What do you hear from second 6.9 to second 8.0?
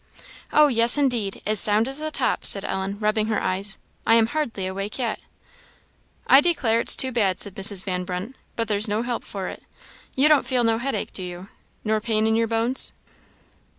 too bad," said Mrs.